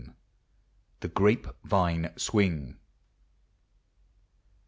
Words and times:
231 1.01 1.01
THi: 1.01 1.07
GRAPE 1.13 1.47
VINE 1.63 2.09
SWING. 2.17 2.77